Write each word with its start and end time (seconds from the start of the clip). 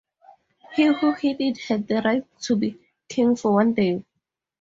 He 0.75 0.85
who 0.85 1.13
hit 1.13 1.39
it 1.39 1.59
had 1.65 1.87
the 1.87 2.01
right 2.01 2.25
to 2.39 2.55
be 2.55 2.75
king 3.07 3.35
for 3.35 3.53
one 3.53 3.75
day. 3.75 4.03